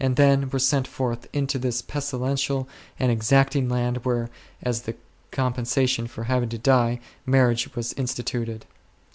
[0.03, 2.67] then were sent forth into this pestilential
[2.99, 4.31] and exacting land where,
[4.63, 4.95] as the
[5.29, 8.61] compensation for having to die, marriage was instituted 9.